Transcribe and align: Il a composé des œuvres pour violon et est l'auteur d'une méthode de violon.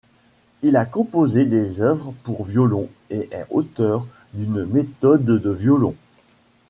Il 0.63 0.77
a 0.77 0.85
composé 0.87 1.45
des 1.45 1.79
œuvres 1.79 2.11
pour 2.23 2.43
violon 2.43 2.89
et 3.11 3.29
est 3.31 3.45
l'auteur 3.51 4.07
d'une 4.33 4.65
méthode 4.65 5.23
de 5.25 5.49
violon. 5.51 5.93